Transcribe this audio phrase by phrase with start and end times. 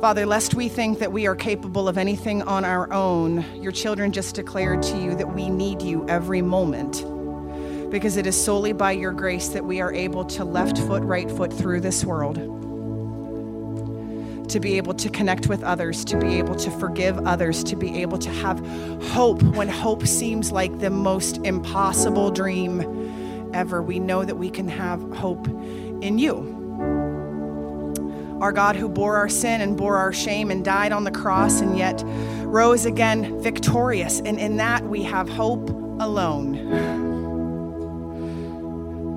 [0.00, 4.12] Father, lest we think that we are capable of anything on our own, your children
[4.12, 7.02] just declared to you that we need you every moment
[7.90, 11.30] because it is solely by your grace that we are able to left foot, right
[11.30, 12.34] foot through this world,
[14.50, 18.02] to be able to connect with others, to be able to forgive others, to be
[18.02, 18.58] able to have
[19.02, 23.82] hope when hope seems like the most impossible dream ever.
[23.82, 25.48] We know that we can have hope
[26.02, 26.55] in you.
[28.40, 31.60] Our God who bore our sin and bore our shame and died on the cross
[31.60, 32.02] and yet
[32.44, 34.20] rose again victorious.
[34.20, 37.06] And in that we have hope alone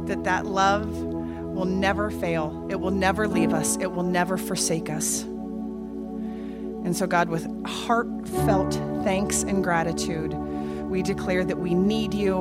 [0.09, 0.89] that that love
[1.59, 2.67] will never fail.
[2.69, 3.77] It will never leave us.
[3.77, 5.23] It will never forsake us.
[5.23, 8.73] And so, God, with heartfelt
[9.03, 10.33] thanks and gratitude,
[10.89, 12.35] we declare that we need you,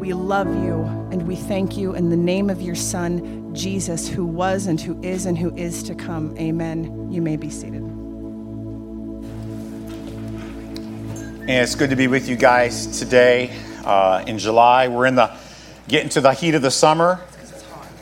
[0.00, 4.26] we love you, and we thank you in the name of your Son, Jesus, who
[4.26, 6.36] was and who is and who is to come.
[6.38, 7.10] Amen.
[7.10, 7.82] You may be seated.
[11.42, 14.88] And it's good to be with you guys today uh, in July.
[14.88, 15.36] We're in the
[15.88, 17.20] getting to the heat of the summer.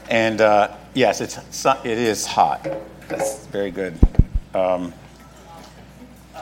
[0.09, 1.39] And uh, yes, it's,
[1.85, 2.69] it is hot.
[3.09, 3.99] That's very good.
[4.55, 4.95] Um,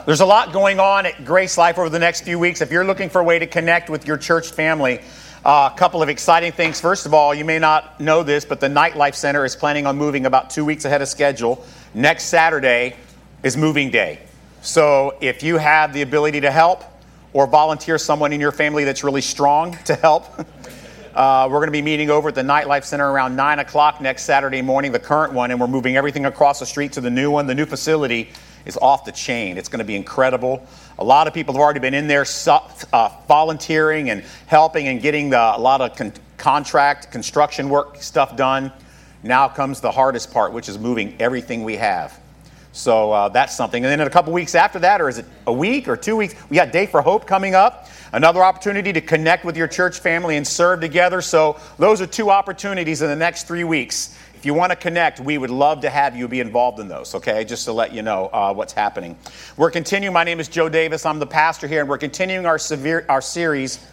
[0.05, 2.61] there's a lot going on at Grace Life over the next few weeks.
[2.61, 5.01] If you're looking for a way to connect with your church family,
[5.45, 6.79] uh, a couple of exciting things.
[6.79, 9.97] First of all, you may not know this, but the Nightlife Center is planning on
[9.97, 11.65] moving about two weeks ahead of schedule.
[11.93, 12.95] Next Saturday
[13.43, 14.19] is moving day.
[14.61, 16.83] So if you have the ability to help
[17.33, 20.25] or volunteer someone in your family that's really strong to help,
[21.13, 24.23] Uh, we're going to be meeting over at the Nightlife Center around 9 o'clock next
[24.23, 27.29] Saturday morning, the current one, and we're moving everything across the street to the new
[27.29, 27.47] one.
[27.47, 28.29] The new facility
[28.65, 29.57] is off the chain.
[29.57, 30.65] It's going to be incredible.
[30.99, 35.29] A lot of people have already been in there uh, volunteering and helping and getting
[35.29, 38.71] the, a lot of con- contract, construction work stuff done.
[39.23, 42.19] Now comes the hardest part, which is moving everything we have.
[42.73, 43.83] So uh, that's something.
[43.83, 46.15] And then in a couple weeks after that, or is it a week or two
[46.15, 47.87] weeks, we got Day for Hope coming up.
[48.13, 51.21] Another opportunity to connect with your church family and serve together.
[51.21, 54.17] So those are two opportunities in the next three weeks.
[54.41, 57.13] If you want to connect, we would love to have you be involved in those,
[57.13, 57.45] okay?
[57.45, 59.15] Just to let you know uh, what's happening.
[59.55, 60.13] We're continuing.
[60.13, 61.05] My name is Joe Davis.
[61.05, 63.85] I'm the pastor here, and we're continuing our, severe, our series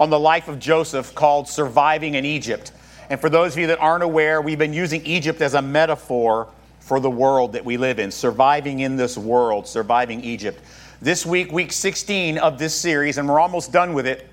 [0.00, 2.72] on the life of Joseph called Surviving in Egypt.
[3.10, 6.48] And for those of you that aren't aware, we've been using Egypt as a metaphor
[6.80, 10.60] for the world that we live in, surviving in this world, surviving Egypt.
[11.00, 14.28] This week, week 16 of this series, and we're almost done with it,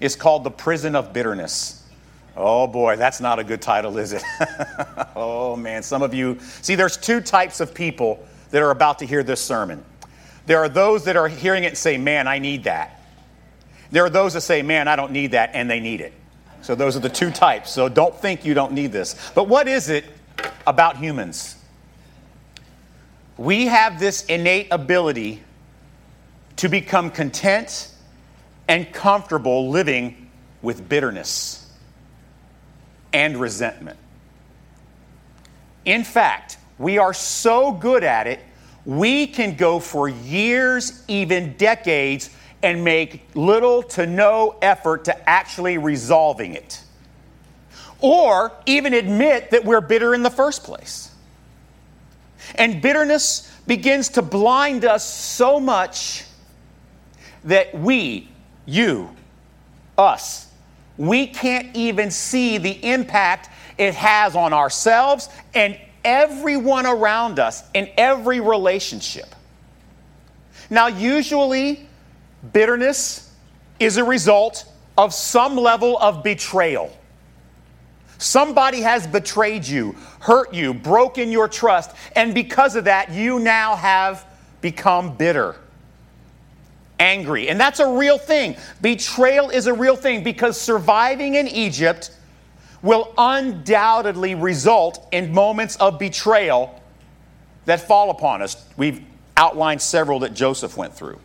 [0.00, 1.85] is called The Prison of Bitterness.
[2.36, 4.22] Oh boy, that's not a good title, is it?
[5.16, 9.06] oh man, some of you see, there's two types of people that are about to
[9.06, 9.84] hear this sermon.
[10.46, 13.00] There are those that are hearing it and say, Man, I need that.
[13.90, 16.12] There are those that say, Man, I don't need that, and they need it.
[16.62, 17.70] So those are the two types.
[17.70, 19.30] So don't think you don't need this.
[19.34, 20.04] But what is it
[20.66, 21.56] about humans?
[23.36, 25.42] we have this innate ability
[26.56, 27.90] to become content
[28.68, 30.30] and comfortable living
[30.62, 31.65] with bitterness
[33.16, 33.96] and resentment.
[35.86, 38.40] In fact, we are so good at it,
[38.84, 42.28] we can go for years, even decades,
[42.62, 46.82] and make little to no effort to actually resolving it.
[48.00, 51.10] Or even admit that we're bitter in the first place.
[52.54, 56.24] And bitterness begins to blind us so much
[57.44, 58.28] that we,
[58.66, 59.08] you,
[59.96, 60.45] us,
[60.98, 67.90] we can't even see the impact it has on ourselves and everyone around us in
[67.96, 69.34] every relationship.
[70.70, 71.86] Now, usually,
[72.52, 73.32] bitterness
[73.78, 74.64] is a result
[74.96, 76.96] of some level of betrayal.
[78.18, 83.76] Somebody has betrayed you, hurt you, broken your trust, and because of that, you now
[83.76, 84.24] have
[84.62, 85.56] become bitter,
[86.98, 87.48] angry.
[87.48, 88.56] And that's a real thing.
[88.80, 92.10] Betrayal is a real thing because surviving in Egypt
[92.82, 96.82] will undoubtedly result in moments of betrayal
[97.64, 98.64] that fall upon us.
[98.76, 99.02] We've
[99.36, 101.18] outlined several that Joseph went through.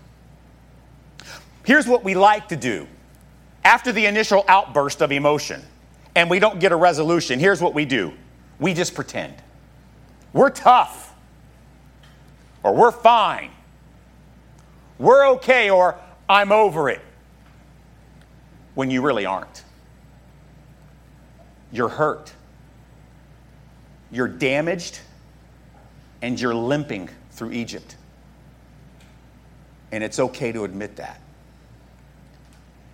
[1.63, 2.87] Here's what we like to do
[3.63, 5.61] after the initial outburst of emotion
[6.15, 8.13] and we don't get a resolution, here's what we do
[8.59, 9.33] we just pretend.
[10.33, 11.13] We're tough,
[12.63, 13.51] or we're fine,
[15.01, 15.99] we're okay, or
[16.29, 17.01] I'm over it,
[18.75, 19.63] when you really aren't.
[21.71, 22.31] You're hurt,
[24.11, 24.99] you're damaged,
[26.21, 27.95] and you're limping through Egypt.
[29.91, 31.19] And it's okay to admit that.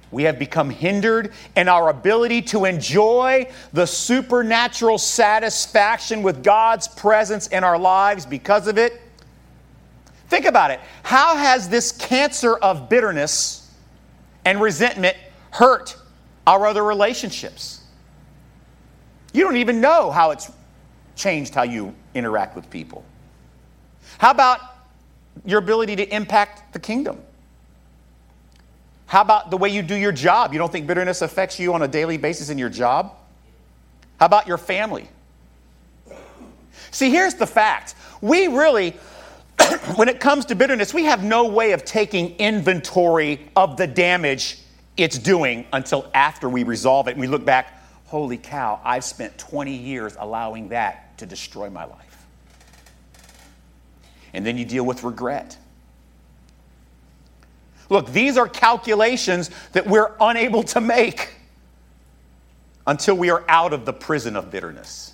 [0.09, 7.47] We have become hindered in our ability to enjoy the supernatural satisfaction with God's presence
[7.47, 9.01] in our lives because of it.
[10.29, 10.79] Think about it.
[11.03, 13.73] How has this cancer of bitterness
[14.45, 15.15] and resentment
[15.51, 15.95] hurt
[16.45, 17.81] our other relationships?
[19.33, 20.51] You don't even know how it's
[21.15, 23.03] changed how you interact with people.
[24.17, 24.59] How about
[25.45, 27.21] your ability to impact the kingdom?
[29.05, 30.51] How about the way you do your job?
[30.51, 33.15] You don't think bitterness affects you on a daily basis in your job?
[34.19, 35.07] How about your family?
[36.91, 37.95] See, here's the fact.
[38.21, 38.95] We really,
[39.95, 44.59] when it comes to bitterness, we have no way of taking inventory of the damage
[44.97, 49.37] it's doing until after we resolve it and we look back, holy cow, I've spent
[49.37, 52.25] 20 years allowing that to destroy my life.
[54.33, 55.57] And then you deal with regret.
[57.89, 61.29] Look, these are calculations that we're unable to make
[62.85, 65.13] until we are out of the prison of bitterness.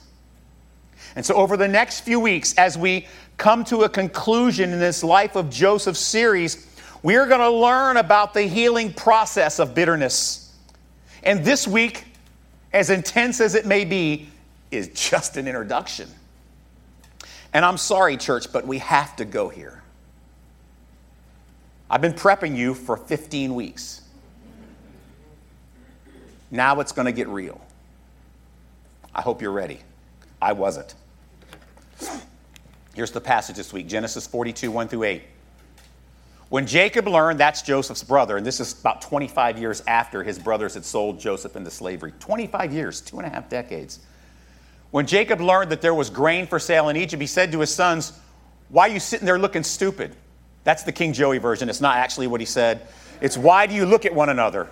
[1.15, 3.07] And so, over the next few weeks, as we
[3.37, 6.67] come to a conclusion in this Life of Joseph series,
[7.03, 10.55] we are going to learn about the healing process of bitterness.
[11.21, 12.05] And this week,
[12.71, 14.29] as intense as it may be,
[14.71, 16.09] is just an introduction.
[17.53, 19.83] And I'm sorry, church, but we have to go here.
[21.89, 24.01] I've been prepping you for 15 weeks.
[26.49, 27.61] Now it's going to get real.
[29.13, 29.79] I hope you're ready.
[30.41, 30.95] I wasn't.
[32.93, 35.23] Here's the passage this week Genesis 42, 1 through 8.
[36.49, 40.75] When Jacob learned, that's Joseph's brother, and this is about 25 years after his brothers
[40.75, 42.13] had sold Joseph into slavery.
[42.19, 43.99] 25 years, two and a half decades.
[44.91, 47.73] When Jacob learned that there was grain for sale in Egypt, he said to his
[47.73, 48.13] sons,
[48.69, 50.15] Why are you sitting there looking stupid?
[50.63, 51.69] That's the King Joey version.
[51.69, 52.87] It's not actually what he said.
[53.19, 54.69] It's why do you look at one another?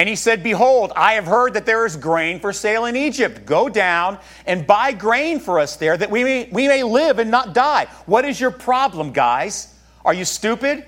[0.00, 3.44] And he said, Behold, I have heard that there is grain for sale in Egypt.
[3.44, 7.30] Go down and buy grain for us there that we may, we may live and
[7.30, 7.84] not die.
[8.06, 9.74] What is your problem, guys?
[10.02, 10.86] Are you stupid?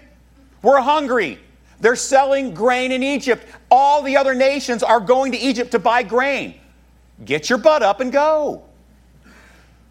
[0.63, 1.39] We're hungry.
[1.79, 3.45] They're selling grain in Egypt.
[3.71, 6.55] All the other nations are going to Egypt to buy grain.
[7.23, 8.63] Get your butt up and go.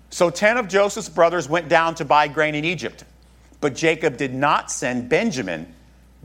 [0.10, 3.04] So 10 of Joseph's brothers went down to buy grain in Egypt.
[3.60, 5.72] But Jacob did not send Benjamin,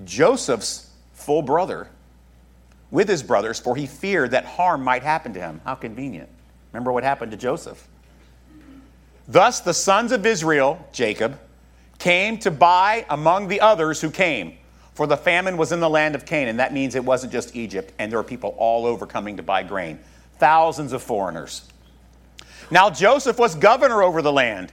[0.07, 1.91] Joseph's full brother,
[2.91, 5.61] with his brothers, for he feared that harm might happen to him.
[5.65, 6.29] How convenient.
[6.73, 7.87] Remember what happened to Joseph.
[9.29, 11.39] Thus the sons of Israel, Jacob,
[11.99, 14.57] came to buy among the others who came.
[14.95, 16.57] For the famine was in the land of Canaan.
[16.57, 19.63] That means it wasn't just Egypt, and there were people all over coming to buy
[19.63, 19.99] grain.
[20.39, 21.69] Thousands of foreigners.
[22.71, 24.73] Now Joseph was governor over the land.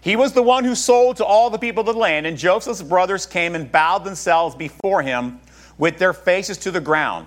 [0.00, 2.82] He was the one who sold to all the people of the land, and Joseph's
[2.82, 5.40] brothers came and bowed themselves before him
[5.76, 7.26] with their faces to the ground.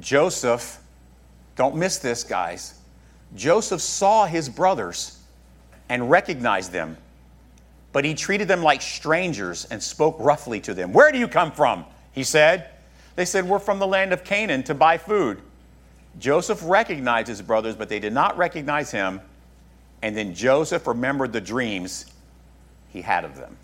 [0.00, 0.78] Joseph,
[1.56, 2.74] don't miss this, guys.
[3.34, 5.18] Joseph saw his brothers
[5.88, 6.96] and recognized them,
[7.92, 10.92] but he treated them like strangers and spoke roughly to them.
[10.92, 11.84] Where do you come from?
[12.12, 12.70] He said.
[13.16, 15.42] They said, We're from the land of Canaan to buy food.
[16.18, 19.20] Joseph recognized his brothers, but they did not recognize him.
[20.02, 22.06] And then Joseph remembered the dreams
[22.90, 23.56] he had of them.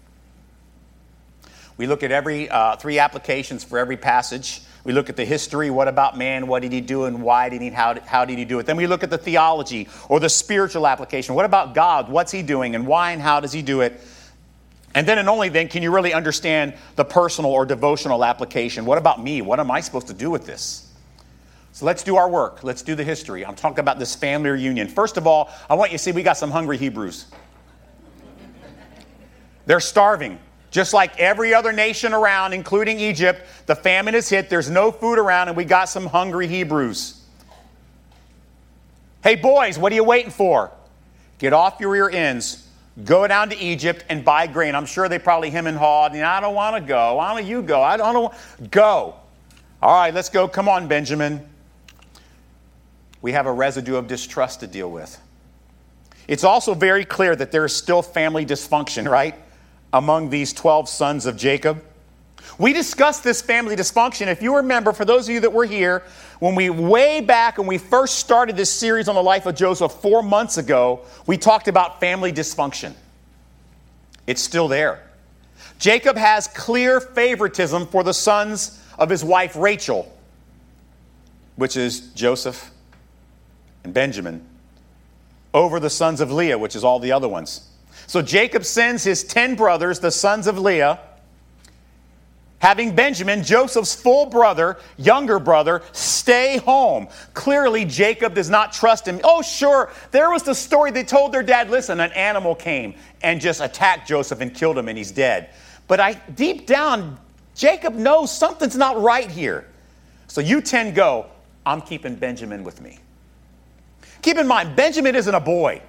[1.76, 4.62] We look at every uh, three applications for every passage.
[4.84, 5.70] We look at the history.
[5.70, 6.46] What about man?
[6.46, 8.66] What did he do and why did he, how, how did he do it?
[8.66, 11.34] Then we look at the theology or the spiritual application.
[11.34, 12.10] What about God?
[12.10, 13.98] What's he doing and why and how does he do it?
[14.94, 18.84] And then and only then can you really understand the personal or devotional application.
[18.84, 19.42] What about me?
[19.42, 20.92] What am I supposed to do with this?
[21.72, 22.62] So let's do our work.
[22.62, 23.44] Let's do the history.
[23.44, 24.86] I'm talking about this family reunion.
[24.86, 27.26] First of all, I want you to see we got some hungry Hebrews.
[29.66, 30.38] They're starving.
[30.74, 34.50] Just like every other nation around, including Egypt, the famine has hit.
[34.50, 37.22] There's no food around, and we got some hungry Hebrews.
[39.22, 40.72] Hey, boys, what are you waiting for?
[41.38, 42.68] Get off your rear ends.
[43.04, 44.74] Go down to Egypt and buy grain.
[44.74, 46.16] I'm sure they probably him and hawed.
[46.16, 47.14] I don't want to go.
[47.14, 47.80] Why don't you go?
[47.80, 48.70] I don't want.
[48.72, 49.14] Go.
[49.80, 50.48] All right, let's go.
[50.48, 51.48] Come on, Benjamin
[53.24, 55.18] we have a residue of distrust to deal with.
[56.28, 59.34] It's also very clear that there is still family dysfunction, right?
[59.94, 61.82] Among these 12 sons of Jacob.
[62.58, 64.26] We discussed this family dysfunction.
[64.26, 66.02] If you remember, for those of you that were here,
[66.40, 69.92] when we way back when we first started this series on the life of Joseph
[69.92, 72.92] four months ago, we talked about family dysfunction.
[74.26, 75.00] It's still there.
[75.78, 80.12] Jacob has clear favoritism for the sons of his wife Rachel,
[81.54, 82.72] which is Joseph
[83.84, 84.44] and Benjamin
[85.52, 87.70] over the sons of Leah, which is all the other ones.
[88.06, 91.00] So Jacob sends his 10 brothers, the sons of Leah,
[92.58, 97.08] having Benjamin, Joseph's full brother, younger brother, stay home.
[97.34, 99.20] Clearly, Jacob does not trust him.
[99.22, 103.40] Oh, sure, there was the story they told their dad listen, an animal came and
[103.40, 105.50] just attacked Joseph and killed him, and he's dead.
[105.86, 107.18] But I, deep down,
[107.54, 109.66] Jacob knows something's not right here.
[110.26, 111.26] So you 10 go,
[111.66, 112.98] I'm keeping Benjamin with me.
[114.22, 115.82] Keep in mind, Benjamin isn't a boy.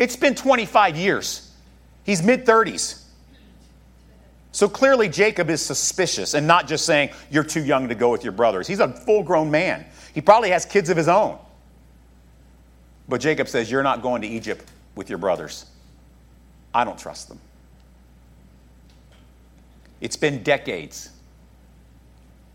[0.00, 1.52] It's been 25 years.
[2.04, 3.04] He's mid 30s.
[4.50, 8.24] So clearly, Jacob is suspicious and not just saying, You're too young to go with
[8.24, 8.66] your brothers.
[8.66, 9.84] He's a full grown man.
[10.14, 11.38] He probably has kids of his own.
[13.08, 15.66] But Jacob says, You're not going to Egypt with your brothers.
[16.74, 17.38] I don't trust them.
[20.00, 21.10] It's been decades.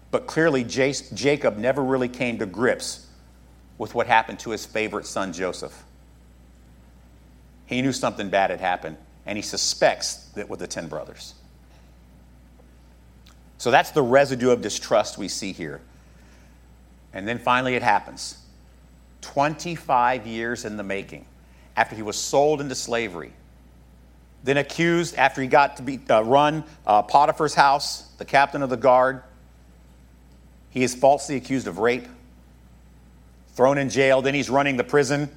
[0.10, 3.06] But clearly, Jacob never really came to grips
[3.78, 5.85] with what happened to his favorite son, Joseph.
[7.66, 11.34] He knew something bad had happened, and he suspects that with the 10 brothers.
[13.58, 15.82] So that's the residue of distrust we see here.
[17.14, 18.38] And then finally it happens
[19.22, 21.26] 25 years in the making
[21.76, 23.34] after he was sold into slavery.
[24.44, 28.70] Then accused after he got to be, uh, run uh, Potiphar's house, the captain of
[28.70, 29.24] the guard.
[30.70, 32.06] He is falsely accused of rape,
[33.54, 34.22] thrown in jail.
[34.22, 35.30] Then he's running the prison.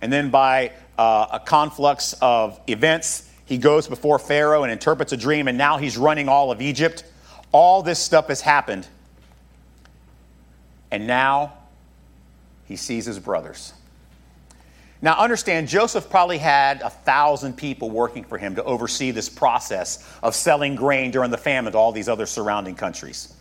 [0.00, 5.16] And then by uh, a conflux of events, he goes before Pharaoh and interprets a
[5.16, 7.04] dream, and now he's running all of Egypt.
[7.52, 8.86] All this stuff has happened.
[10.90, 11.54] And now
[12.66, 13.72] he sees his brothers.
[15.00, 20.04] Now, understand, Joseph probably had a thousand people working for him to oversee this process
[20.22, 23.32] of selling grain during the famine to all these other surrounding countries.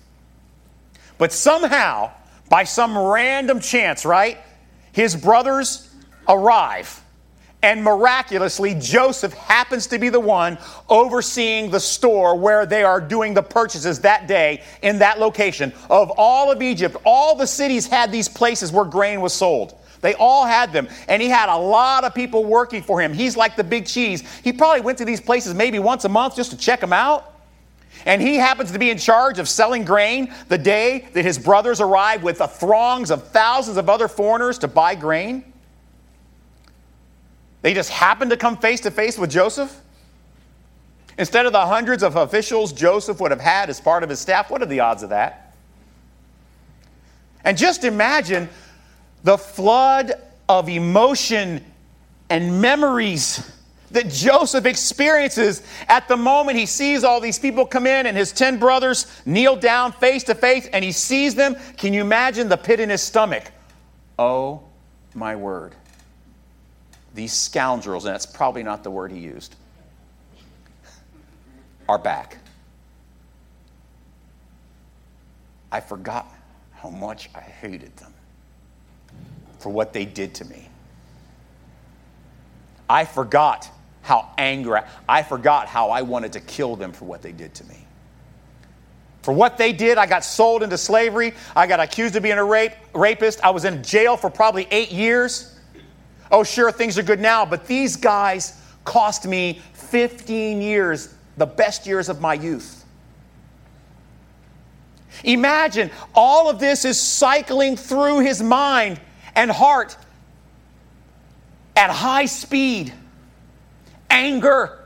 [1.17, 2.11] But somehow,
[2.47, 4.37] by some random chance, right,
[4.91, 5.89] his brothers
[6.27, 7.01] arrive
[7.63, 10.59] and miraculously, Joseph happens to be the one
[10.89, 15.73] overseeing the store where they are doing the purchases that day in that location.
[15.89, 19.73] Of all of Egypt, all the cities had these places where grain was sold.
[20.01, 20.87] They all had them.
[21.07, 23.11] And he had a lot of people working for him.
[23.11, 24.23] He's like the big cheese.
[24.43, 27.33] He probably went to these places maybe once a month just to check them out.
[28.05, 31.81] And he happens to be in charge of selling grain the day that his brothers
[31.81, 35.43] arrive with the throngs of thousands of other foreigners to buy grain.
[37.61, 39.81] They just happened to come face to face with Joseph?
[41.17, 44.51] Instead of the hundreds of officials Joseph would have had as part of his staff,
[44.51, 45.55] what are the odds of that?
[47.43, 48.49] And just imagine
[49.23, 50.13] the flood
[50.47, 51.63] of emotion
[52.29, 53.51] and memories
[53.89, 58.33] that Joseph experiences at the moment he sees all these people come in and his
[58.33, 61.55] 10 brothers kneel down face to face and he sees them.
[61.77, 63.49] Can you imagine the pit in his stomach?
[64.19, 64.61] Oh,
[65.15, 65.73] my word
[67.13, 69.55] these scoundrels, and that's probably not the word he used,
[71.89, 72.37] are back.
[75.71, 76.31] I forgot
[76.73, 78.13] how much I hated them
[79.59, 80.69] for what they did to me.
[82.89, 83.69] I forgot
[84.01, 87.65] how angry, I forgot how I wanted to kill them for what they did to
[87.65, 87.85] me.
[89.23, 91.33] For what they did, I got sold into slavery.
[91.53, 93.43] I got accused of being a rape, rapist.
[93.43, 95.56] I was in jail for probably eight years.
[96.31, 101.85] Oh, sure, things are good now, but these guys cost me 15 years, the best
[101.85, 102.85] years of my youth.
[105.23, 108.99] Imagine all of this is cycling through his mind
[109.35, 109.97] and heart
[111.75, 112.93] at high speed
[114.09, 114.85] anger,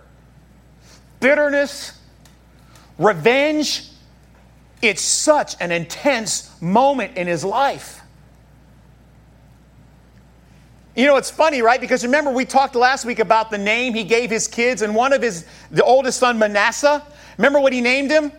[1.19, 1.97] bitterness,
[2.97, 3.87] revenge.
[4.81, 8.00] It's such an intense moment in his life.
[10.95, 11.79] You know, it's funny, right?
[11.79, 15.13] Because remember, we talked last week about the name he gave his kids, and one
[15.13, 17.01] of his, the oldest son, Manasseh.
[17.37, 18.31] Remember what he named him?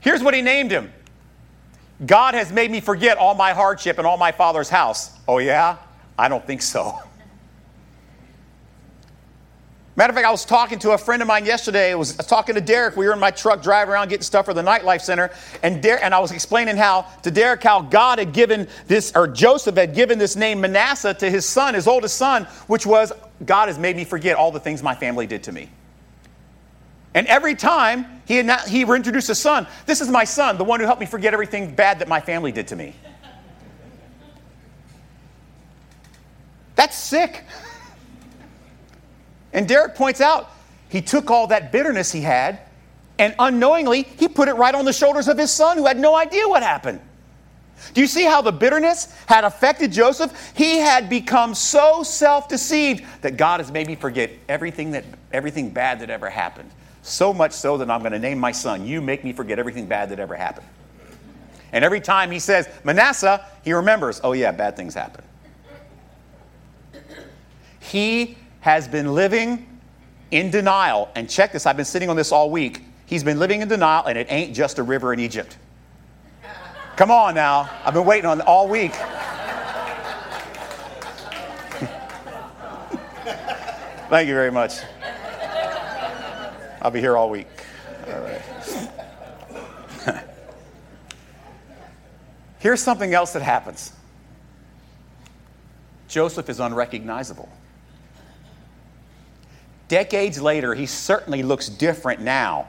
[0.00, 0.92] Here's what he named him
[2.04, 5.16] God has made me forget all my hardship and all my father's house.
[5.26, 5.78] Oh, yeah?
[6.18, 6.98] I don't think so.
[9.98, 11.90] Matter of fact, I was talking to a friend of mine yesterday.
[11.90, 12.96] I was talking to Derek.
[12.96, 15.32] We were in my truck driving around getting stuff for the nightlife center,
[15.64, 19.26] and Der- and I was explaining how to Derek how God had given this, or
[19.26, 23.10] Joseph had given this name Manasseh to his son, his oldest son, which was
[23.44, 25.68] God has made me forget all the things my family did to me.
[27.12, 30.64] And every time he, had not, he introduced his son, this is my son, the
[30.64, 32.94] one who helped me forget everything bad that my family did to me.
[36.76, 37.42] That's sick.
[39.52, 40.50] And Derek points out
[40.88, 42.60] he took all that bitterness he had
[43.18, 46.16] and unknowingly he put it right on the shoulders of his son who had no
[46.16, 47.00] idea what happened.
[47.94, 50.52] Do you see how the bitterness had affected Joseph?
[50.54, 56.00] He had become so self-deceived that God has made me forget everything that everything bad
[56.00, 56.70] that ever happened
[57.02, 59.86] So much so that I'm going to name my son, You Make Me Forget Everything
[59.86, 60.66] Bad That Ever Happened.
[61.72, 65.24] And every time he says Manasseh, he remembers, Oh, yeah, bad things happen.
[67.80, 68.36] He
[68.68, 69.66] has been living
[70.30, 71.08] in denial.
[71.14, 72.82] And check this, I've been sitting on this all week.
[73.06, 75.56] He's been living in denial, and it ain't just a river in Egypt.
[76.94, 77.70] Come on now.
[77.82, 78.92] I've been waiting on all week.
[84.10, 84.74] Thank you very much.
[86.82, 87.46] I'll be here all week.
[88.06, 88.42] All right.
[92.58, 93.94] Here's something else that happens
[96.06, 97.48] Joseph is unrecognizable.
[99.88, 102.68] Decades later, he certainly looks different now.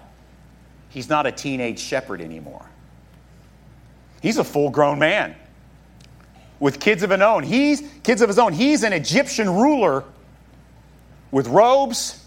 [0.90, 2.66] He's not a teenage shepherd anymore.
[4.22, 5.36] He's a full grown man
[6.60, 7.44] with kids of his own.
[7.44, 8.54] He's kids of his own.
[8.54, 10.04] He's an Egyptian ruler
[11.32, 12.26] with robes,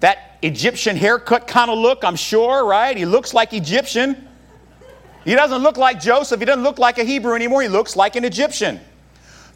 [0.00, 2.96] that Egyptian haircut kind of look, I'm sure, right?
[2.96, 4.28] He looks like Egyptian.
[5.24, 6.38] He doesn't look like Joseph.
[6.38, 7.62] He doesn't look like a Hebrew anymore.
[7.62, 8.80] He looks like an Egyptian.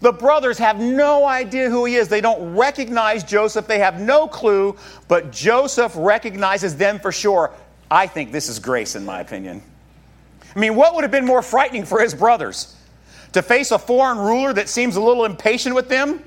[0.00, 2.08] The brothers have no idea who he is.
[2.08, 3.66] They don't recognize Joseph.
[3.66, 4.76] They have no clue,
[5.08, 7.52] but Joseph recognizes them for sure.
[7.90, 9.62] I think this is grace, in my opinion.
[10.54, 12.76] I mean, what would have been more frightening for his brothers?
[13.32, 16.22] To face a foreign ruler that seems a little impatient with them?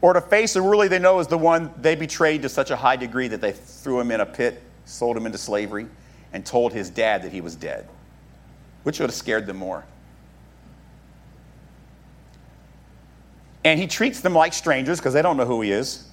[0.00, 2.76] Or to face a ruler they know is the one they betrayed to such a
[2.76, 5.86] high degree that they threw him in a pit, sold him into slavery,
[6.32, 7.88] and told his dad that he was dead?
[8.82, 9.84] Which would have scared them more?
[13.66, 16.06] And he treats them like strangers because they don't know who he is.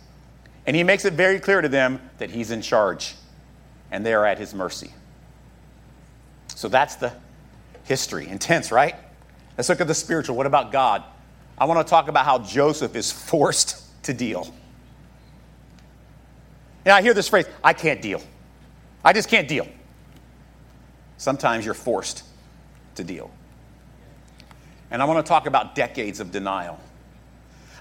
[0.65, 3.13] And he makes it very clear to them that he's in charge
[3.91, 4.91] and they are at his mercy.
[6.47, 7.13] So that's the
[7.83, 8.27] history.
[8.27, 8.95] Intense, right?
[9.55, 10.35] Let's look at the spiritual.
[10.35, 11.03] What about God?
[11.55, 14.51] I want to talk about how Joseph is forced to deal.
[16.87, 18.23] Now, I hear this phrase I can't deal.
[19.05, 19.67] I just can't deal.
[21.17, 22.23] Sometimes you're forced
[22.95, 23.29] to deal.
[24.89, 26.79] And I want to talk about decades of denial.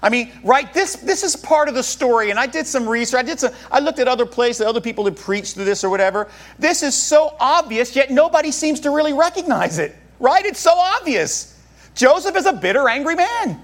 [0.03, 3.19] I mean, right, this, this is part of the story, and I did some research.
[3.19, 5.89] I, did some, I looked at other places, other people who preached to this or
[5.89, 6.29] whatever.
[6.59, 10.45] This is so obvious, yet nobody seems to really recognize it, right?
[10.45, 11.57] It's so obvious.
[11.95, 13.61] Joseph is a bitter, angry man.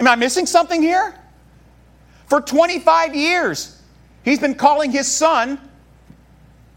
[0.00, 1.14] Am I missing something here?
[2.26, 3.80] For 25 years,
[4.24, 5.60] he's been calling his son,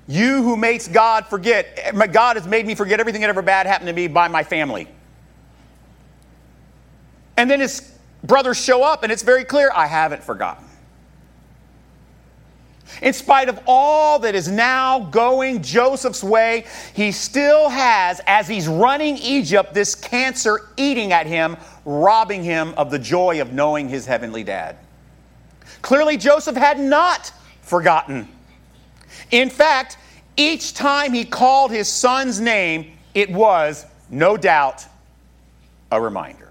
[0.08, 1.68] You who makes God forget.
[1.78, 4.44] Eh, God has made me forget everything that ever bad happened to me by my
[4.44, 4.88] family.
[7.42, 7.92] And then his
[8.24, 10.64] brothers show up, and it's very clear I haven't forgotten.
[13.02, 18.68] In spite of all that is now going Joseph's way, he still has, as he's
[18.68, 24.06] running Egypt, this cancer eating at him, robbing him of the joy of knowing his
[24.06, 24.78] heavenly dad.
[25.82, 28.28] Clearly, Joseph had not forgotten.
[29.32, 29.98] In fact,
[30.38, 34.86] each time he called his son's name, it was, no doubt,
[35.92, 36.51] a reminder.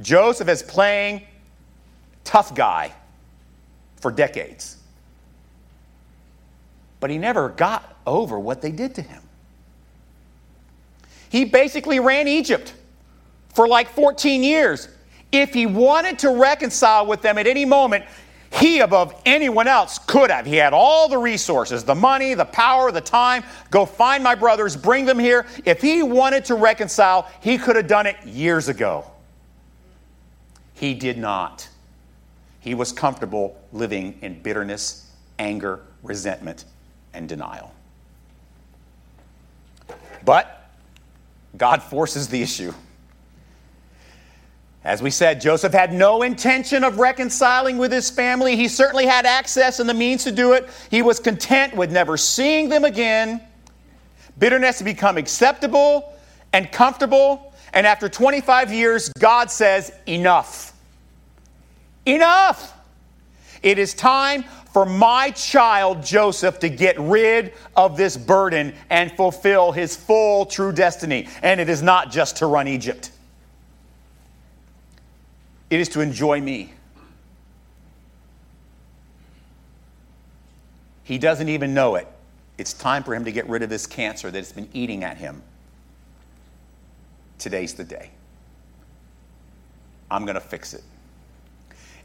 [0.00, 1.22] Joseph is playing
[2.24, 2.92] tough guy
[4.00, 4.76] for decades.
[7.00, 9.22] But he never got over what they did to him.
[11.28, 12.74] He basically ran Egypt
[13.54, 14.88] for like 14 years.
[15.32, 18.04] If he wanted to reconcile with them at any moment,
[18.52, 20.44] he, above anyone else, could have.
[20.44, 23.44] He had all the resources the money, the power, the time.
[23.70, 25.46] Go find my brothers, bring them here.
[25.64, 29.09] If he wanted to reconcile, he could have done it years ago.
[30.80, 31.68] He did not.
[32.58, 36.64] He was comfortable living in bitterness, anger, resentment,
[37.12, 37.74] and denial.
[40.24, 40.70] But
[41.58, 42.72] God forces the issue.
[44.82, 48.56] As we said, Joseph had no intention of reconciling with his family.
[48.56, 50.66] He certainly had access and the means to do it.
[50.90, 53.42] He was content with never seeing them again.
[54.38, 56.18] Bitterness had become acceptable
[56.54, 57.52] and comfortable.
[57.74, 60.69] And after 25 years, God says, Enough.
[62.06, 62.74] Enough!
[63.62, 69.72] It is time for my child Joseph to get rid of this burden and fulfill
[69.72, 71.28] his full true destiny.
[71.42, 73.10] And it is not just to run Egypt,
[75.68, 76.72] it is to enjoy me.
[81.04, 82.06] He doesn't even know it.
[82.56, 85.42] It's time for him to get rid of this cancer that's been eating at him.
[87.38, 88.10] Today's the day.
[90.10, 90.82] I'm going to fix it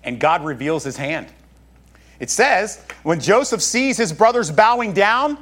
[0.05, 1.27] and God reveals his hand.
[2.19, 5.37] It says, when Joseph sees his brothers bowing down,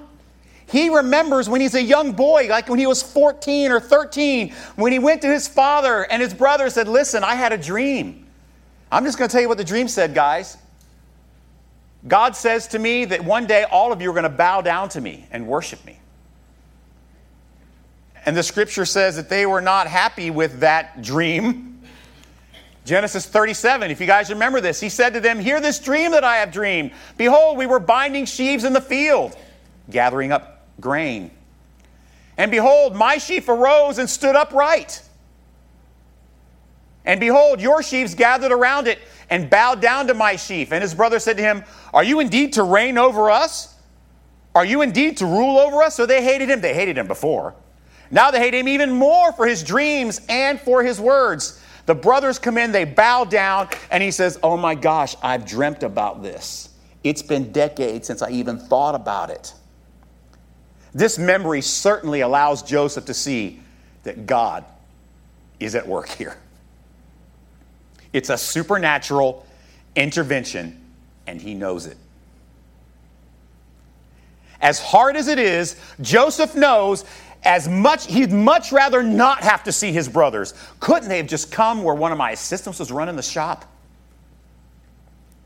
[0.66, 4.92] he remembers when he's a young boy, like when he was 14 or 13, when
[4.92, 8.26] he went to his father and his brother said, Listen, I had a dream.
[8.92, 10.58] I'm just going to tell you what the dream said, guys.
[12.08, 14.90] God says to me that one day all of you are going to bow down
[14.90, 16.00] to me and worship me.
[18.26, 21.73] And the scripture says that they were not happy with that dream.
[22.86, 26.24] Genesis 37, if you guys remember this, he said to them, Hear this dream that
[26.24, 26.92] I have dreamed.
[27.18, 29.38] Behold, we were binding sheaves in the field,
[29.90, 31.32] gathering up grain.
[32.38, 35.02] And behold, my sheaf arose and stood upright.
[37.06, 40.72] And behold, your sheaves gathered around it and bowed down to my sheaf.
[40.72, 43.76] And his brother said to him, Are you indeed to reign over us?
[44.56, 45.96] Are you indeed to rule over us?
[45.96, 46.62] So they hated him.
[46.62, 47.56] They hated him before.
[48.12, 51.60] Now they hate him even more for his dreams and for his words.
[51.86, 55.84] The brothers come in, they bow down, and he says, Oh my gosh, I've dreamt
[55.84, 56.70] about this.
[57.04, 59.54] It's been decades since I even thought about it.
[60.94, 63.60] This memory certainly allows Joseph to see
[64.04, 64.64] that God
[65.60, 66.38] is at work here.
[68.14, 69.46] It's a supernatural
[69.96, 70.80] intervention,
[71.28, 71.98] and he knows it.
[74.62, 77.04] As hard as it is, Joseph knows
[77.44, 80.54] as much he'd much rather not have to see his brothers.
[80.80, 83.66] Couldn't they have just come where one of my assistants was running the shop?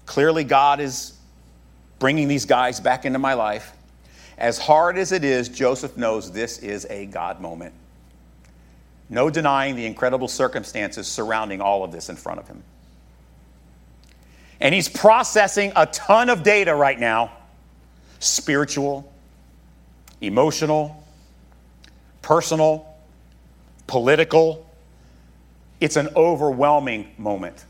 [0.06, 1.18] Clearly, God is
[2.00, 3.74] bringing these guys back into my life.
[4.38, 7.74] As hard as it is, Joseph knows this is a God moment.
[9.10, 12.64] No denying the incredible circumstances surrounding all of this in front of him.
[14.60, 17.32] And he's processing a ton of data right now
[18.20, 19.12] spiritual,
[20.22, 21.04] emotional,
[22.28, 22.86] personal,
[23.88, 24.70] political.
[25.80, 27.64] It's an overwhelming moment.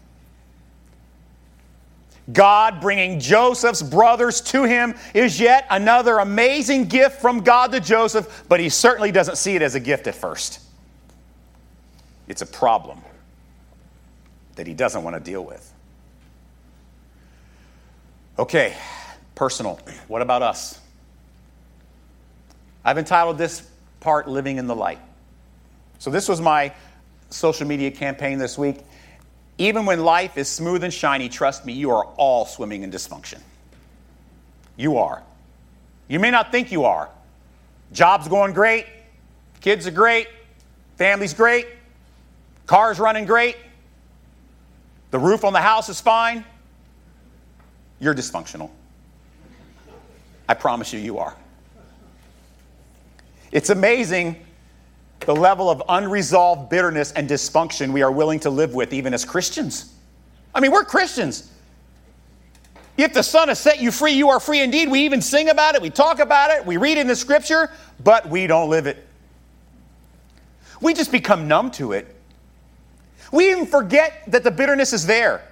[2.33, 8.45] God bringing Joseph's brothers to him is yet another amazing gift from God to Joseph,
[8.49, 10.59] but he certainly doesn't see it as a gift at first.
[12.27, 12.99] It's a problem
[14.55, 15.71] that he doesn't want to deal with.
[18.39, 18.75] Okay,
[19.35, 19.79] personal.
[20.07, 20.81] What about us?
[22.83, 24.99] I've entitled this part Living in the Light.
[25.99, 26.73] So, this was my
[27.29, 28.77] social media campaign this week.
[29.57, 33.39] Even when life is smooth and shiny, trust me, you are all swimming in dysfunction.
[34.75, 35.23] You are.
[36.07, 37.09] You may not think you are.
[37.91, 38.85] Job's going great,
[39.61, 40.27] kids are great,
[40.97, 41.67] family's great,
[42.65, 43.55] car's running great,
[45.11, 46.43] the roof on the house is fine.
[47.99, 48.69] You're dysfunctional.
[50.49, 51.35] I promise you, you are.
[53.51, 54.45] It's amazing
[55.21, 59.25] the level of unresolved bitterness and dysfunction we are willing to live with, even as
[59.25, 59.93] Christians.
[60.53, 61.51] I mean, we're Christians.
[62.97, 64.89] If the Son has set you free, you are free indeed.
[64.89, 67.71] We even sing about it, we talk about it, we read in the scripture,
[68.03, 69.05] but we don't live it.
[70.81, 72.15] We just become numb to it.
[73.31, 75.43] We even forget that the bitterness is there.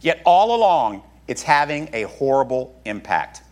[0.00, 3.42] Yet all along, it's having a horrible impact.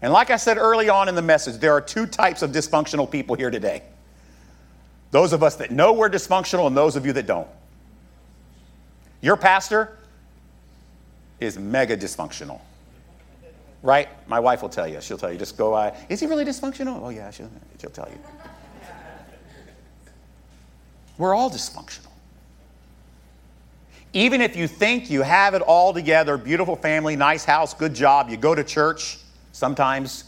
[0.00, 3.10] And like I said early on in the message, there are two types of dysfunctional
[3.10, 3.82] people here today
[5.10, 7.48] those of us that know we're dysfunctional, and those of you that don't.
[9.22, 9.96] Your pastor
[11.40, 12.60] is mega dysfunctional.
[13.82, 14.08] Right?
[14.28, 15.00] My wife will tell you.
[15.00, 17.00] She'll tell you, just go, uh, is he really dysfunctional?
[17.02, 18.18] Oh, yeah, she'll, she'll tell you.
[21.16, 22.06] We're all dysfunctional.
[24.12, 28.28] Even if you think you have it all together, beautiful family, nice house, good job,
[28.30, 29.18] you go to church
[29.58, 30.24] sometimes.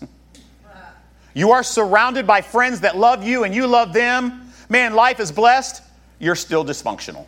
[1.33, 4.53] You are surrounded by friends that love you and you love them.
[4.69, 5.83] Man, life is blessed.
[6.19, 7.27] You're still dysfunctional.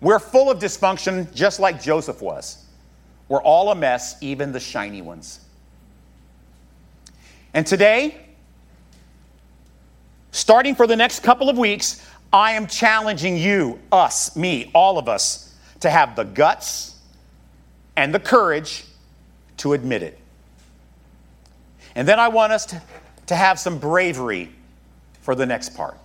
[0.00, 2.64] We're full of dysfunction, just like Joseph was.
[3.28, 5.40] We're all a mess, even the shiny ones.
[7.52, 8.20] And today,
[10.30, 15.08] starting for the next couple of weeks, I am challenging you, us, me, all of
[15.08, 16.96] us, to have the guts
[17.96, 18.84] and the courage
[19.58, 20.18] to admit it.
[21.98, 22.80] And then I want us to,
[23.26, 24.50] to have some bravery
[25.22, 25.98] for the next part.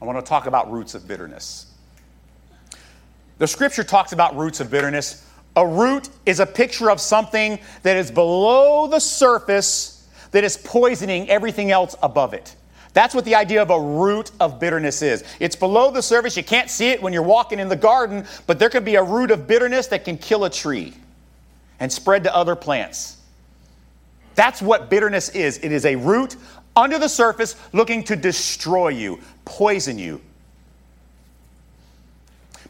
[0.00, 1.72] I want to talk about roots of bitterness.
[3.38, 5.24] The scripture talks about roots of bitterness.
[5.54, 11.30] A root is a picture of something that is below the surface that is poisoning
[11.30, 12.56] everything else above it.
[12.94, 15.22] That's what the idea of a root of bitterness is.
[15.38, 16.36] It's below the surface.
[16.36, 19.02] You can't see it when you're walking in the garden, but there can be a
[19.04, 20.92] root of bitterness that can kill a tree
[21.78, 23.18] and spread to other plants.
[24.34, 26.36] That's what bitterness is it is a root
[26.74, 30.20] under the surface looking to destroy you, poison you.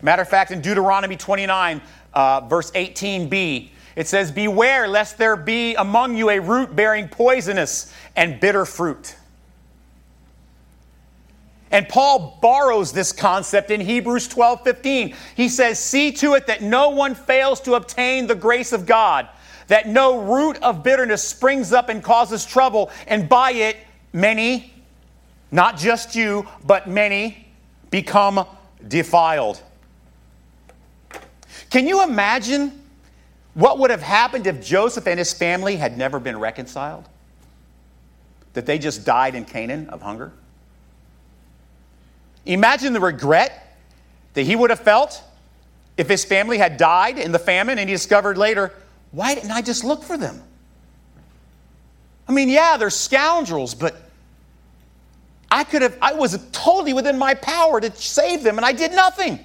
[0.00, 1.80] Matter of fact, in Deuteronomy 29,
[2.14, 7.92] uh, verse 18b, it says, Beware lest there be among you a root bearing poisonous
[8.16, 9.16] and bitter fruit
[11.72, 15.16] And Paul borrows this concept in Hebrews 12 15.
[15.34, 19.26] He says, See to it that no one fails to obtain the grace of God,
[19.72, 23.78] that no root of bitterness springs up and causes trouble, and by it
[24.12, 24.70] many,
[25.50, 27.48] not just you, but many,
[27.88, 28.44] become
[28.86, 29.62] defiled.
[31.70, 32.82] Can you imagine
[33.54, 37.08] what would have happened if Joseph and his family had never been reconciled?
[38.52, 40.32] That they just died in Canaan of hunger?
[42.44, 43.74] Imagine the regret
[44.34, 45.22] that he would have felt
[45.96, 48.74] if his family had died in the famine and he discovered later,
[49.12, 50.42] why didn't I just look for them?
[52.26, 53.94] I mean, yeah, they're scoundrels, but
[55.50, 58.92] I could have, I was totally within my power to save them and I did
[58.92, 59.38] nothing.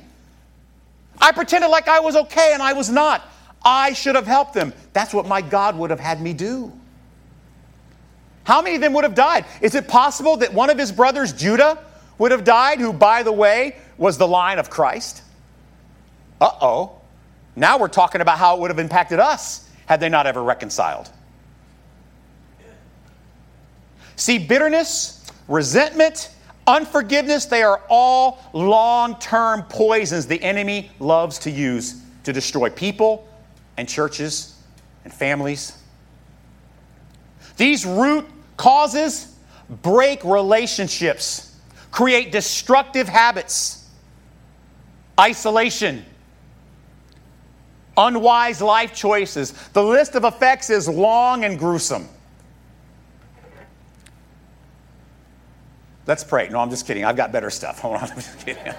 [1.19, 3.27] I pretended like I was okay and I was not.
[3.63, 4.73] I should have helped them.
[4.93, 6.71] That's what my God would have had me do.
[8.45, 9.43] How many of them would have died?
[9.59, 11.77] Is it possible that one of his brothers, Judah,
[12.17, 15.23] would have died, who, by the way, was the line of Christ?
[16.39, 17.01] Uh oh.
[17.57, 21.09] Now we're talking about how it would have impacted us had they not ever reconciled.
[24.15, 26.29] See, bitterness, resentment,
[26.67, 33.27] unforgiveness, they are all long term poisons the enemy loves to use to destroy people
[33.77, 34.55] and churches
[35.03, 35.77] and families.
[37.57, 39.35] These root causes
[39.81, 41.47] break relationships
[41.97, 43.89] create destructive habits,
[45.19, 46.05] isolation,
[47.97, 49.51] unwise life choices.
[49.73, 52.07] The list of effects is long and gruesome.
[56.05, 56.47] Let's pray.
[56.49, 57.03] No, I'm just kidding.
[57.03, 57.79] I've got better stuff.
[57.81, 58.09] Hold on.
[58.09, 58.63] I'm just kidding.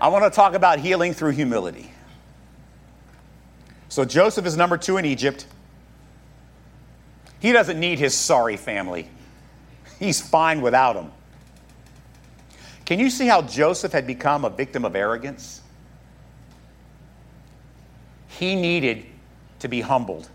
[0.00, 1.90] I want to talk about healing through humility.
[3.90, 5.46] So Joseph is number two in Egypt.
[7.40, 9.08] He doesn't need his sorry family,
[9.98, 11.12] he's fine without them.
[12.84, 15.59] Can you see how Joseph had become a victim of arrogance?
[18.40, 19.04] He needed
[19.58, 20.30] to be humbled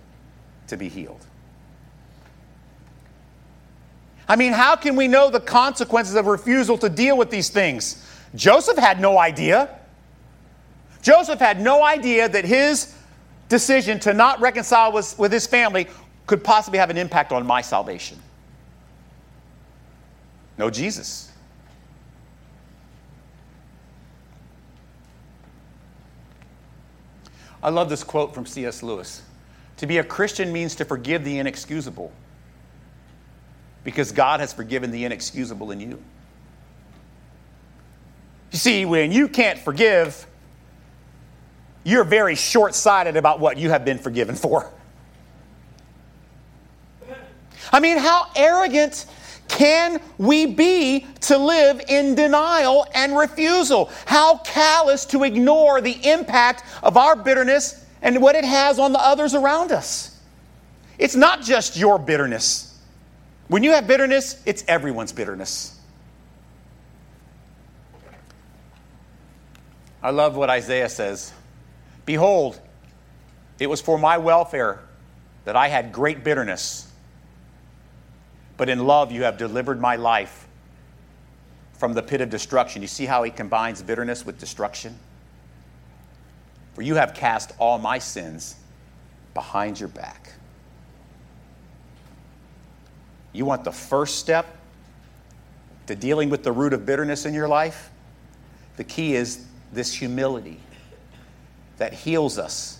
[0.67, 1.25] to be healed.
[4.29, 8.07] I mean, how can we know the consequences of refusal to deal with these things?
[8.35, 9.79] Joseph had no idea.
[11.01, 12.93] Joseph had no idea that his
[13.49, 15.87] decision to not reconcile with, with his family
[16.27, 18.19] could possibly have an impact on my salvation.
[20.59, 21.31] No Jesus.
[27.65, 28.83] I love this quote from C.S.
[28.83, 29.23] Lewis
[29.77, 32.11] To be a Christian means to forgive the inexcusable
[33.83, 35.99] because God has forgiven the inexcusable in you.
[38.51, 40.27] You see, when you can't forgive,
[41.83, 44.71] you're very short sighted about what you have been forgiven for.
[47.71, 49.07] I mean, how arrogant
[49.47, 53.89] can we be to live in denial and refusal?
[54.05, 58.99] How callous to ignore the impact of our bitterness and what it has on the
[58.99, 60.19] others around us?
[60.97, 62.79] It's not just your bitterness.
[63.47, 65.79] When you have bitterness, it's everyone's bitterness.
[70.01, 71.33] I love what Isaiah says
[72.05, 72.59] Behold,
[73.57, 74.81] it was for my welfare
[75.45, 76.91] that I had great bitterness
[78.57, 80.47] but in love you have delivered my life
[81.73, 82.81] from the pit of destruction.
[82.81, 84.97] You see how he combines bitterness with destruction?
[86.73, 88.55] For you have cast all my sins
[89.33, 90.33] behind your back.
[93.33, 94.45] You want the first step
[95.87, 97.91] to dealing with the root of bitterness in your life?
[98.77, 100.59] The key is this humility
[101.77, 102.79] that heals us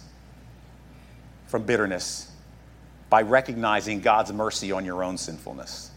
[1.48, 2.32] from bitterness
[3.10, 5.91] by recognizing God's mercy on your own sinfulness.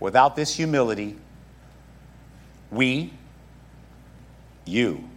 [0.00, 1.16] Without this humility,
[2.70, 3.12] we,
[4.64, 5.08] you,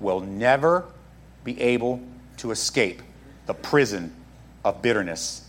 [0.00, 0.84] will never
[1.44, 2.00] be able
[2.38, 3.02] to escape
[3.46, 4.14] the prison
[4.64, 5.48] of bitterness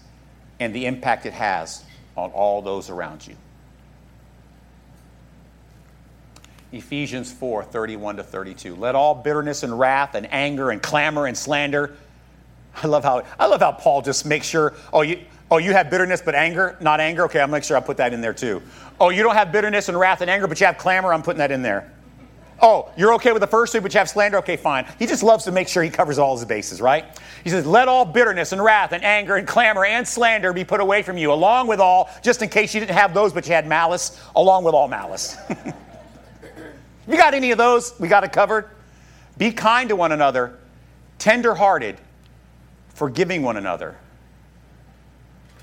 [0.59, 1.83] and the impact it has
[2.15, 3.35] on all those around you.
[6.71, 8.75] Ephesians 4 31 to 32.
[8.75, 11.95] Let all bitterness and wrath and anger and clamor and slander
[12.83, 15.89] I love how I love how Paul just makes sure, oh you oh you have
[15.89, 17.25] bitterness but anger, not anger.
[17.25, 18.61] Okay, I'll make sure I put that in there too.
[18.99, 21.39] Oh, you don't have bitterness and wrath and anger, but you have clamor, I'm putting
[21.39, 21.91] that in there.
[22.59, 24.39] Oh, you're okay with the first two, but you have slander?
[24.39, 24.87] Okay, fine.
[24.97, 27.05] He just loves to make sure he covers all his bases, right?
[27.43, 30.79] He says, Let all bitterness and wrath and anger and clamor and slander be put
[30.79, 33.53] away from you, along with all, just in case you didn't have those, but you
[33.53, 35.37] had malice, along with all malice.
[37.07, 37.93] you got any of those?
[37.99, 38.69] We got it covered.
[39.37, 40.57] Be kind to one another,
[41.19, 41.97] tender hearted,
[42.97, 43.95] forgiving one another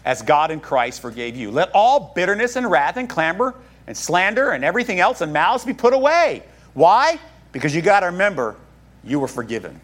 [0.05, 1.51] as God in Christ forgave you.
[1.51, 3.57] Let all bitterness and wrath and clamor
[3.88, 6.44] and slander and everything else and malice be put away.
[6.75, 7.18] Why?
[7.51, 8.55] Because you got to remember,
[9.03, 9.81] you were forgiven.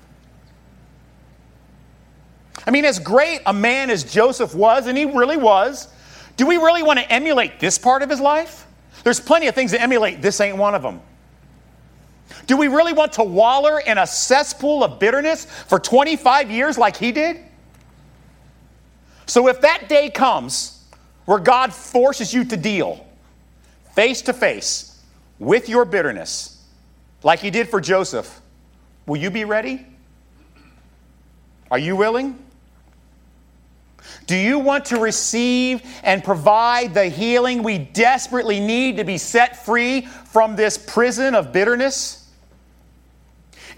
[2.67, 5.89] I mean, as great a man as Joseph was, and he really was,
[6.37, 8.65] do we really want to emulate this part of his life?
[9.03, 10.23] There's plenty of things to emulate.
[10.23, 11.01] This ain't one of them.
[12.47, 16.97] Do we really want to waller in a cesspool of bitterness for 25 years like
[16.97, 17.39] he did?
[19.27, 20.85] So, if that day comes
[21.25, 23.07] where God forces you to deal
[23.95, 25.01] face to face
[25.39, 26.61] with your bitterness,
[27.23, 28.41] like he did for Joseph,
[29.07, 29.87] will you be ready?
[31.71, 32.39] Are you willing?
[34.27, 39.65] Do you want to receive and provide the healing we desperately need to be set
[39.65, 42.20] free from this prison of bitterness?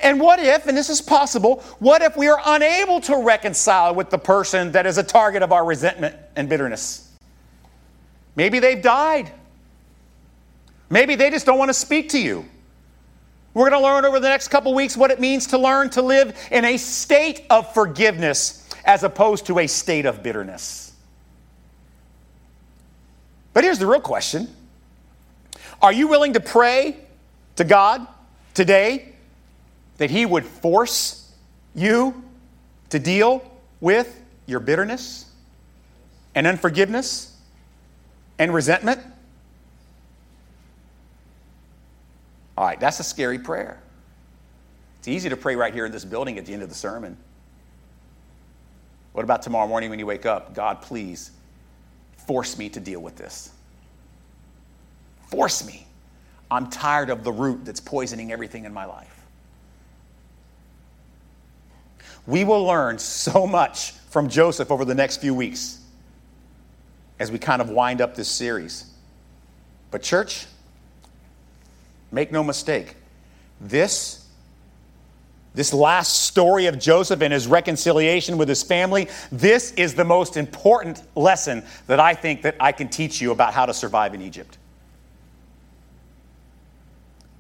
[0.03, 4.11] And what if, and this is possible, what if we are unable to reconcile with
[4.11, 7.09] the person that is a target of our resentment and bitterness?
[8.35, 9.31] Maybe they've died.
[10.91, 12.45] Maybe they just don't want to speak to you.
[13.55, 16.03] We're going to learn over the next couple weeks what it means to learn to
[16.03, 20.93] live in a state of forgiveness as opposed to a state of bitterness.
[23.53, 24.49] But here's the real question
[25.81, 26.97] Are you willing to pray
[27.57, 28.07] to God
[28.55, 29.12] today
[30.03, 31.33] that He would force
[31.77, 32.25] you
[32.89, 33.41] to deal
[33.81, 35.31] with your bitterness
[36.35, 37.37] and unforgiveness
[38.37, 38.99] and resentment?
[42.59, 43.81] All right, that's a scary prayer.
[44.99, 47.17] It's easy to pray right here in this building at the end of the sermon.
[49.13, 50.53] What about tomorrow morning when you wake up?
[50.53, 51.31] God, please
[52.27, 53.53] force me to deal with this.
[55.29, 55.87] Force me.
[56.51, 59.22] I'm tired of the root that's poisoning everything in my life.
[62.27, 65.81] We will learn so much from Joseph over the next few weeks
[67.19, 68.87] as we kind of wind up this series.
[69.91, 70.47] But, church,
[72.11, 72.97] make no mistake,
[73.61, 74.23] this
[75.55, 80.37] this last story of Joseph and his reconciliation with his family, this is the most
[80.37, 84.23] important lesson that I think that I can teach you about how to survive in
[84.23, 84.57] Egypt.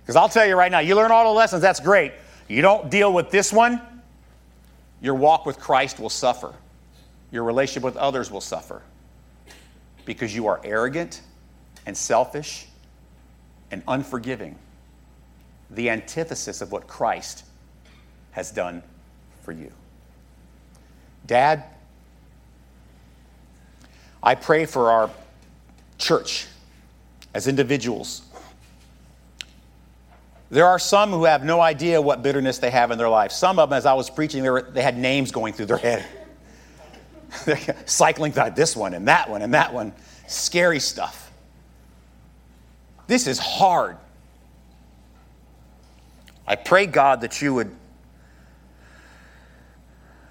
[0.03, 2.13] Because I'll tell you right now, you learn all the lessons, that's great.
[2.49, 3.81] You don't deal with this one,
[5.03, 6.55] your walk with Christ will suffer.
[7.33, 8.83] Your relationship with others will suffer
[10.05, 11.21] because you are arrogant
[11.85, 12.67] and selfish
[13.71, 14.57] and unforgiving.
[15.71, 17.45] The antithesis of what Christ
[18.31, 18.83] has done
[19.43, 19.73] for you.
[21.27, 21.65] Dad,
[24.23, 25.11] I pray for our
[25.99, 26.47] church
[27.35, 28.23] as individuals
[30.53, 33.33] there are some who have no idea what bitterness they have in their life.
[33.33, 35.79] Some of them, as I was preaching, they, were, they had names going through their
[35.79, 36.05] head.
[37.87, 39.95] Cycling through this one and that one and that one.
[40.27, 41.33] Scary stuff.
[43.07, 43.97] This is hard.
[46.47, 47.75] I pray, God, that you would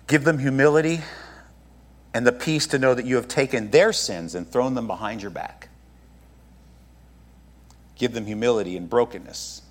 [0.05, 1.01] give them humility
[2.13, 5.23] and the peace to know that you have taken their sins and thrown them behind
[5.23, 5.69] your back.
[7.95, 9.63] Give them humility and brokenness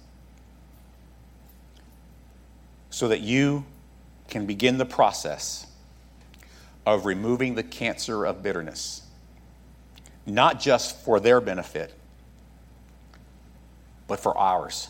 [2.90, 3.64] so that you
[4.28, 5.66] can begin the process
[6.86, 9.02] of removing the cancer of bitterness,
[10.26, 11.94] not just for their benefit,
[14.06, 14.88] but for ours.